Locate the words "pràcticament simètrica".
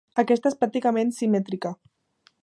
0.61-1.73